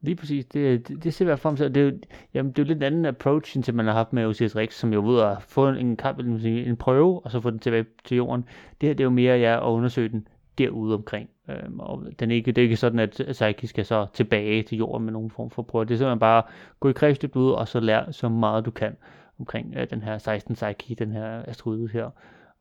[0.00, 1.98] Lige præcis, det, det, det ser jeg frem til, det er, jo,
[2.34, 4.74] jamen, det er jo lidt en anden approach, end man har haft med OCS Rex,
[4.74, 8.16] som jo ved at få en, kamp, en prøve, og så få den tilbage til
[8.16, 8.44] jorden.
[8.80, 11.30] Det her det er jo mere ja, at undersøge den derude omkring.
[11.48, 15.04] Øhm, og den ikke, det er ikke sådan, at Psyche skal så tilbage til jorden
[15.04, 15.84] med nogen form for prøve.
[15.84, 16.42] Det er simpelthen bare
[16.80, 18.96] gå i kredsløb ud, og så lære så meget du kan
[19.38, 22.10] omkring øh, den her 16 Psyche, den her asteroide her.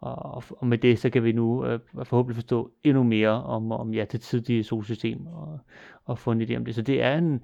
[0.02, 3.94] Og, og med det, så kan vi nu øh, forhåbentlig forstå endnu mere om, om
[3.94, 5.60] ja, det tidlige solsystem og,
[6.06, 6.76] og få en idé om det.
[6.76, 7.44] Så det er en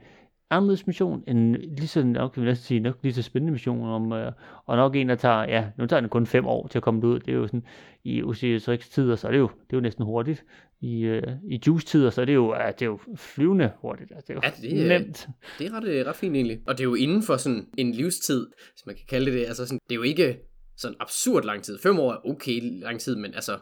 [0.53, 4.11] anderledes mission, en lige så, nok, vil jeg sige, nok lige så spændende mission, om,
[4.11, 4.31] øh,
[4.65, 7.07] og nok en, der tager, ja, nu tager den kun fem år til at komme
[7.07, 7.19] ud.
[7.19, 7.63] Det er jo sådan,
[8.03, 10.45] i OCS Rex tider, så er det jo, det er jo næsten hurtigt.
[10.81, 14.11] I, øh, i Juice tider, så er det jo, ja, det er jo flyvende hurtigt.
[14.11, 15.27] Altså, det er jo ja, det er, nemt.
[15.59, 16.59] Det er ret, øh, ret fint egentlig.
[16.67, 19.45] Og det er jo inden for sådan en livstid, hvis man kan kalde det det.
[19.45, 20.39] Altså sådan, det er jo ikke
[20.77, 21.79] sådan absurd lang tid.
[21.83, 23.59] Fem år er okay lang tid, men altså,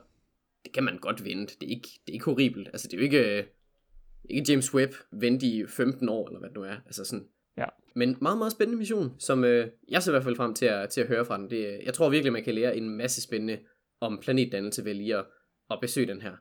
[0.64, 1.56] det kan man godt vente.
[1.62, 2.68] Det er ikke, det er ikke horribelt.
[2.68, 3.44] Altså, det er jo ikke, øh,
[4.30, 6.76] ikke James Webb vente i 15 år, eller hvad det nu er.
[6.86, 7.26] Altså sådan.
[7.58, 7.66] Ja.
[7.96, 10.90] Men meget, meget spændende mission, som øh, jeg ser i hvert fald frem til at,
[10.90, 11.50] til at høre fra den.
[11.50, 13.58] Det, øh, jeg tror virkelig, man kan lære en masse spændende
[14.02, 15.26] om planetdannelse ved lige at,
[15.72, 16.32] at besøge den her.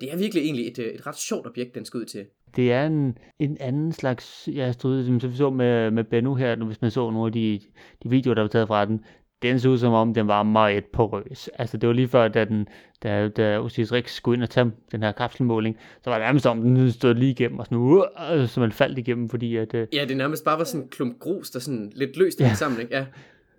[0.00, 2.26] Det er virkelig egentlig et, øh, et ret sjovt objekt, den skal ud til.
[2.56, 6.64] Det er en, en anden slags ja, stod, som vi så med, med Bennu her,
[6.64, 7.60] hvis man så nogle af de,
[8.02, 9.04] de videoer, der var taget fra den.
[9.42, 11.48] Den så ud som om, den var meget porøs.
[11.54, 12.68] Altså det var lige før, da, den,
[13.02, 16.46] da, da Osiris Rex skulle ind og tage den her kapselmåling, så var det nærmest
[16.46, 19.74] om, den stod lige igennem, og sådan, uh, så man faldt igennem, fordi at...
[19.74, 19.80] Uh...
[19.92, 22.54] Ja, det nærmest bare var sådan en klump grus, der sådan lidt løst ja.
[22.54, 22.96] sammen, ikke?
[22.96, 23.06] Ja.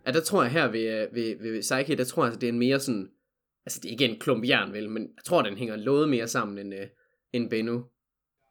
[0.07, 2.49] ja, der tror jeg her ved, ved, ved, ved Psyche, der tror jeg, at det
[2.49, 3.09] er en mere sådan,
[3.65, 6.27] altså det er ikke en klump jern, vel, men jeg tror, den hænger noget mere
[6.27, 6.87] sammen end, uh,
[7.33, 7.83] end Bennu.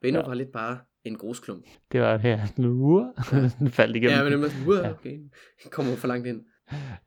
[0.03, 0.27] Bennu ja.
[0.27, 1.65] var lidt bare en grusklump.
[1.93, 3.05] Det var her, sådan, uh,
[3.59, 4.17] den faldt igennem.
[4.17, 5.19] Ja, men det var sådan, uh, okay,
[5.71, 6.41] kommer for langt ind.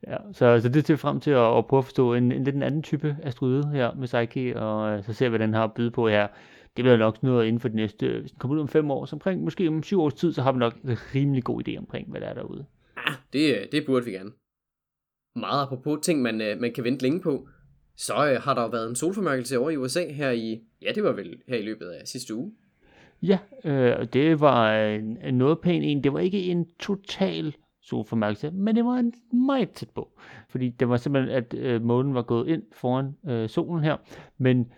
[0.06, 2.56] Ja, så, så det ser frem til at, at prøve at forstå en, en lidt
[2.56, 5.64] en anden type asteroide her med Psyche, og uh, så ser vi, hvad den har
[5.64, 6.28] at byde på her.
[6.76, 9.04] Det bliver nok noget inden for de næste, hvis den kommer ud om fem år,
[9.04, 11.78] så omkring, måske om syv års tid, så har vi nok en rimelig god idé
[11.78, 12.64] omkring, hvad der er derude.
[12.96, 14.30] Ja, det, det burde vi gerne.
[15.36, 17.48] Meget apropos ting, man, øh, man kan vente længe på,
[17.96, 21.12] så har der jo været en solformørkelse over i USA her i, ja det var
[21.12, 22.52] vel her i løbet af sidste uge.
[23.22, 26.04] Ja, øh, det var en, en noget pæn en.
[26.04, 29.12] Det var ikke en total solformørkelse, men det var en
[29.46, 30.08] meget tæt på.
[30.48, 33.96] Fordi det var simpelthen, at øh, månen var gået ind foran øh, solen her,
[34.38, 34.72] men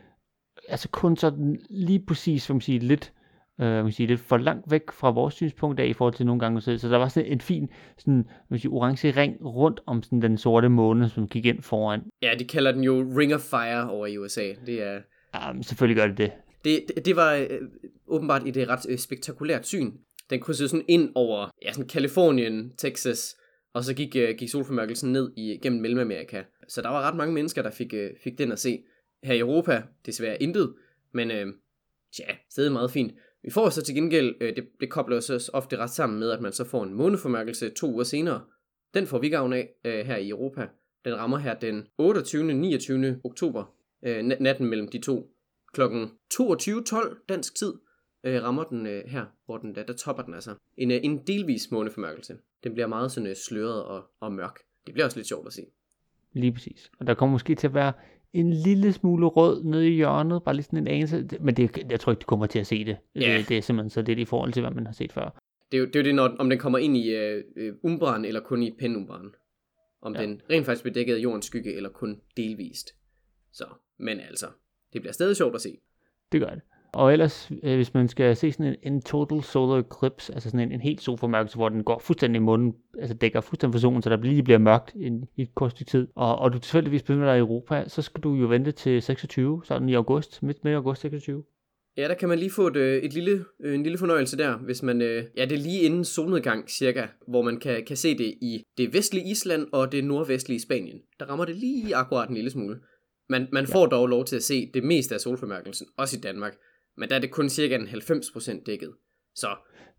[0.68, 3.12] altså kun sådan lige præcis, som man siger, lidt,
[3.60, 6.40] øh, man siger, lidt for langt væk fra vores synspunkt af i forhold til nogle
[6.40, 6.60] gange.
[6.60, 10.22] Så, så der var sådan en fin sådan, man siger, orange ring rundt om sådan
[10.22, 12.02] den sorte måne, som gik ind foran.
[12.22, 14.48] Ja, de kalder den jo Ring of Fire over i USA.
[14.66, 15.00] Det er...
[15.34, 16.32] Ja, selvfølgelig gør det det.
[16.64, 17.60] Det, det, det var øh,
[18.06, 19.92] åbenbart et ret øh, spektakulært syn.
[20.32, 23.36] Den krydsede sådan ind over ja, sådan Kalifornien, Texas,
[23.74, 26.42] og så gik, øh, gik solformørkelsen ned i, gennem Mellemamerika.
[26.68, 28.84] Så der var ret mange mennesker, der fik, øh, fik den at se.
[29.22, 30.74] Her i Europa, desværre intet,
[31.12, 31.46] men øh,
[32.16, 33.12] tja, stadig meget fint.
[33.42, 36.40] Vi får så til gengæld, øh, det, det kobler os ofte ret sammen med, at
[36.40, 38.44] man så får en måneformørkelse to uger senere.
[38.94, 40.68] Den får vi gavn af øh, her i Europa.
[41.04, 42.54] Den rammer her den 28.
[42.54, 43.20] 29.
[43.24, 45.30] oktober, øh, natten mellem de to.
[45.72, 47.72] Klokken 22.12 dansk tid
[48.24, 50.54] øh, rammer den øh, her, hvor den der, der topper den altså.
[50.76, 52.36] En, øh, en delvis måneformørkelse.
[52.64, 54.58] Den bliver meget sådan øh, sløret og, og mørk.
[54.86, 55.62] Det bliver også lidt sjovt at se.
[56.32, 56.90] Lige præcis.
[56.98, 57.92] Og der kommer måske til at være
[58.32, 62.00] en lille smule rød nede i hjørnet, bare lige sådan en anelse, men det, jeg
[62.00, 62.96] tror ikke, du kommer til at se det.
[63.14, 63.38] Ja.
[63.38, 65.42] Det, det er simpelthen så lidt i forhold til, hvad man har set før.
[65.72, 67.74] Det er jo det, er jo det når, om den kommer ind i øh, øh
[67.82, 69.34] umbran, eller kun i penumbran.
[70.02, 70.22] Om ja.
[70.22, 72.90] den rent faktisk bliver dækket af jordens skygge, eller kun delvist.
[73.52, 73.64] Så,
[73.98, 74.46] men altså,
[74.92, 75.78] det bliver stadig sjovt at se.
[76.32, 76.60] Det gør det.
[76.94, 80.60] Og ellers, øh, hvis man skal se sådan en, en total solar eclipse, altså sådan
[80.60, 84.02] en, en helt solformørkelse, hvor den går fuldstændig i munden, altså dækker fuldstændig for solen,
[84.02, 87.02] så der lige bliver mørkt i, i et kort stykke tid, og, og du tilfældigvis
[87.02, 90.64] befinder dig i Europa, så skal du jo vente til 26, sådan i august, midt
[90.64, 91.42] med august 26.
[91.96, 94.58] Ja, der kan man lige få et, øh, et lille, øh, en lille fornøjelse der,
[94.58, 98.18] hvis man, øh, ja, det er lige inden solnedgang cirka, hvor man kan, kan se
[98.18, 101.00] det i det vestlige Island og det nordvestlige Spanien.
[101.20, 102.80] Der rammer det lige akkurat en lille smule.
[103.28, 103.86] Man, man får ja.
[103.86, 106.54] dog lov til at se det meste af solformørkelsen, også i Danmark,
[107.02, 108.92] men der er det kun cirka en 90% dækket.
[109.34, 109.48] Så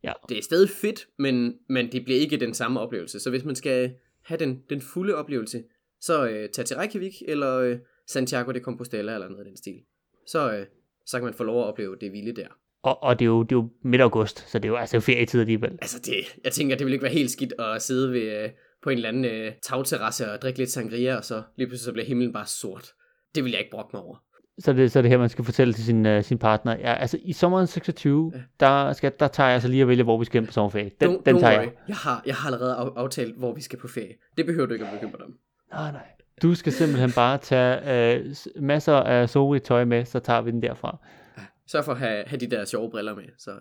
[0.03, 0.13] ja.
[0.29, 3.19] det er stadig fedt, men, men det bliver ikke den samme oplevelse.
[3.19, 5.63] Så hvis man skal have den, den fulde oplevelse,
[6.01, 9.79] så øh, tag til Reykjavik eller øh, Santiago de Compostela eller noget af den stil.
[10.27, 10.65] Så, øh,
[11.05, 12.47] så kan man få lov at opleve det vilde der.
[12.83, 14.99] Og, og det, er jo, det er jo midt august, så det er jo altså
[14.99, 15.71] ferietid alligevel.
[15.71, 18.49] Altså det, jeg tænker, det vil ikke være helt skidt at sidde ved, øh,
[18.83, 21.91] på en eller anden øh, tagterrasse og drikke lidt sangria, og så lige pludselig så
[21.91, 22.93] bliver himlen bare sort.
[23.35, 24.17] Det vil jeg ikke brokke mig over
[24.59, 26.77] så det, så det her, man skal fortælle til sin, uh, sin partner.
[26.77, 28.41] Ja, altså i sommeren 26, ja.
[28.59, 30.91] der, skal, der tager jeg altså lige at vælge, hvor vi skal hen på sommerferie.
[31.01, 31.63] Den, don't, den don't tager worry.
[31.63, 31.73] jeg.
[31.87, 34.13] Jeg har, jeg har allerede aftalt, hvor vi skal på ferie.
[34.37, 35.33] Det behøver du ikke at bekymre dig om.
[35.73, 36.05] Nej, nej.
[36.41, 40.61] Du skal simpelthen bare tage uh, masser af sori tøj med, så tager vi den
[40.61, 40.97] derfra.
[41.37, 41.43] Ja.
[41.67, 43.57] Sørg for at have, have de der sjove briller med, så, uh,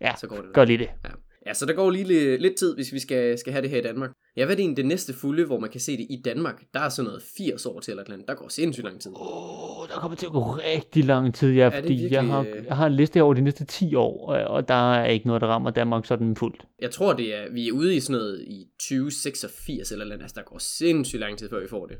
[0.00, 0.44] ja, så går det.
[0.54, 0.88] gør lige det.
[1.04, 1.08] Ja.
[1.46, 3.82] Ja, så der går lige lidt tid, hvis vi skal, skal have det her i
[3.82, 4.10] Danmark.
[4.36, 6.62] Ja, hvad er det egentlig det næste fulde, hvor man kan se det i Danmark?
[6.74, 8.28] Der er sådan noget 80 år til eller andet.
[8.28, 9.10] Der går sindssygt lang tid.
[9.16, 12.12] Åh, oh, der kommer til at gå rigtig lang tid, ja, fordi virkelig...
[12.12, 15.06] jeg, har, øh, jeg har en liste over de næste 10 år, og der er
[15.06, 16.62] ikke noget, der rammer Danmark sådan fuldt.
[16.82, 20.22] Jeg tror, det er, vi er ude i sådan noget i 2086 eller andet.
[20.22, 21.96] Altså, der går sindssygt lang tid, før vi får det.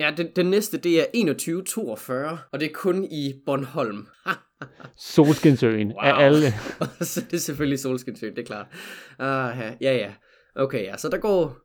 [0.00, 4.06] Ja, den, den næste, det er 2142, og det er kun i Bornholm.
[5.14, 6.02] Solskinsøen wow.
[6.02, 6.46] af alle.
[7.00, 8.66] så det er selvfølgelig Solskinsøen, det er klart.
[9.18, 10.12] Uh, ja, ja.
[10.54, 11.56] Okay, ja, så der går,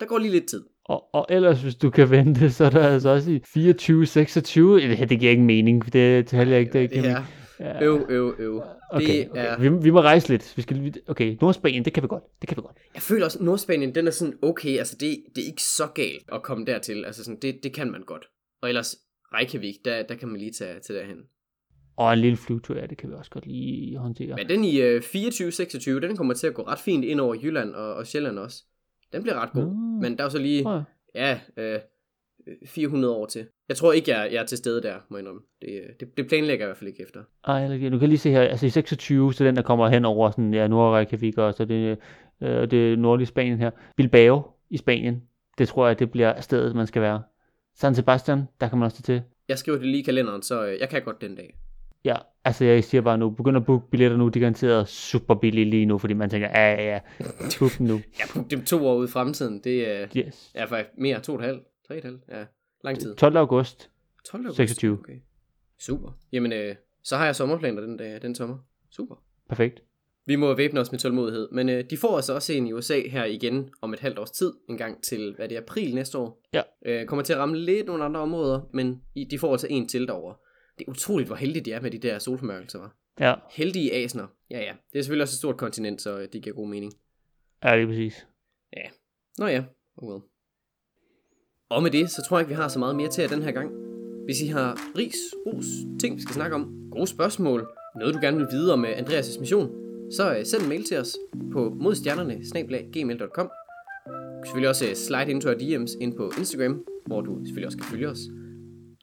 [0.00, 0.64] der går lige lidt tid.
[0.84, 4.80] Og, og ellers, hvis du kan vente, så er der altså også i 24, 26.
[4.80, 6.72] Det, det giver ikke mening, det taler jeg ikke.
[6.72, 7.24] Det, det, det
[7.60, 7.84] Ja.
[7.84, 8.62] Øv, øv, øv.
[8.90, 9.46] Okay, det okay.
[9.46, 9.58] Er...
[9.58, 10.52] Vi, vi må rejse lidt.
[10.56, 12.24] Vi skal, okay, Nordspanien, det kan vi godt.
[12.40, 12.76] Det kan vi godt.
[12.94, 14.78] Jeg føler også, at Nordspanien, den er sådan okay.
[14.78, 17.04] Altså, det, det er ikke så galt at komme dertil.
[17.04, 18.24] Altså, sådan, det, det kan man godt.
[18.62, 18.96] Og ellers,
[19.34, 21.18] Reykjavik, der, der kan man lige tage til derhen.
[21.96, 24.36] Og en lille flyvetur, ja, det kan vi også godt lige håndtere.
[24.36, 27.74] Men den i øh, 24-26, den kommer til at gå ret fint ind over Jylland
[27.74, 28.64] og, og Sjælland også.
[29.12, 29.62] Den bliver ret god.
[29.62, 30.00] Nå.
[30.00, 30.84] Men der er jo så lige, jeg.
[31.56, 31.80] ja, øh,
[32.66, 33.46] 400 år til.
[33.68, 35.40] Jeg tror ikke, jeg, jeg er til stede der, må jeg indrømme.
[35.62, 37.20] Det, det, det planlægger jeg i hvert fald ikke efter.
[37.44, 40.30] Ej, du kan lige se her, altså i 26, så den der kommer hen over
[40.30, 41.98] sådan, ja, Nordreykjavik og så det,
[42.42, 43.70] øh, det nordlige Spanien her.
[43.96, 45.22] Bilbao i Spanien,
[45.58, 47.22] det tror jeg, det bliver stedet, man skal være.
[47.76, 49.22] San Sebastian, der kan man også til.
[49.48, 51.54] Jeg skriver det lige i kalenderen, så øh, jeg kan godt den dag.
[52.04, 55.34] Ja, altså jeg siger bare nu, begynd at booke billetter nu, de er garanteret super
[55.34, 56.98] billige lige nu, fordi man tænker, ja, ja, ja,
[57.58, 58.00] book dem nu.
[58.18, 59.60] Ja, det er to år ude i fremtiden.
[59.64, 60.50] Det øh, Yes.
[60.54, 62.44] er faktisk mere, to og et halvt, tre og et halvt, ja,
[62.84, 63.16] lang tid.
[63.16, 63.36] 12.
[63.36, 63.90] august,
[64.24, 64.44] 12.
[64.44, 64.56] august.
[64.56, 64.98] 26.
[64.98, 65.20] Okay.
[65.78, 66.18] Super.
[66.32, 68.58] Jamen, øh, så har jeg sommerplaner den, dag, den sommer.
[68.90, 69.14] Super.
[69.48, 69.82] perfekt.
[70.26, 73.00] Vi må væbne os med tålmodighed, men øh, de får altså også en i USA
[73.08, 76.18] her igen om et halvt års tid, en gang til, hvad det er, april næste
[76.18, 76.42] år.
[76.52, 76.62] Ja.
[76.86, 80.06] Øh, kommer til at ramme lidt nogle andre områder, men de får altså en til
[80.06, 80.36] derovre.
[80.78, 82.96] Det er utroligt, hvor heldige de er med de der solformørkelser, var.
[83.20, 84.26] Ja, Heldige asner.
[84.50, 84.72] Ja, ja.
[84.92, 86.92] Det er selvfølgelig også et stort kontinent, så øh, det giver god mening.
[87.64, 88.26] ja, det er præcis.
[89.38, 89.64] Nå ja,
[89.96, 90.22] oh well.
[91.70, 93.42] Og med det, så tror jeg ikke, vi har så meget mere til jer den
[93.42, 93.70] her gang.
[94.24, 95.66] Hvis I har ris, ros,
[96.00, 99.40] ting, vi skal snakke om, gode spørgsmål, noget du gerne vil vide om øh, Andreas'
[99.40, 99.70] mission,
[100.12, 101.16] så øh, send en mail til os
[101.52, 102.44] på modstjernerne
[103.36, 107.66] Du kan selvfølgelig også øh, slide into our DM's ind på Instagram, hvor du selvfølgelig
[107.66, 108.20] også kan følge os.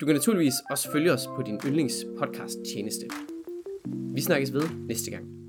[0.02, 3.06] Du kan naturligvis også følge os på din yndlings podcast tjeneste.
[4.16, 5.45] Vi snakkes ved næste gang.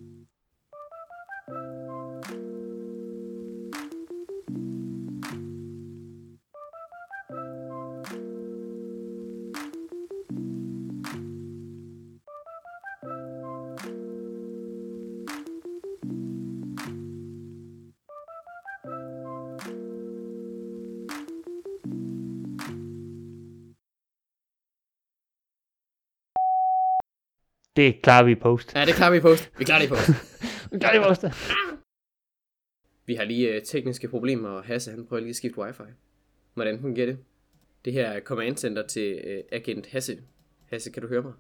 [27.76, 28.74] Det klarer vi i post.
[28.74, 29.50] Ja, det klarer vi i post.
[29.58, 30.08] Vi klarer det i post.
[30.72, 31.24] Det klarer vi i post.
[33.06, 35.82] Vi har lige øh, tekniske problemer, og Hasse han prøver lige at skifte wifi.
[36.54, 37.18] Hvordan fungerer det?
[37.84, 40.18] Det her er command center til øh, agent Hasse.
[40.70, 41.32] Hasse, kan du høre mig?